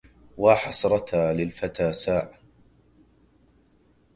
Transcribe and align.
واحسرة 0.37 1.31
للفتى 1.33 1.93
ساعة 1.93 2.31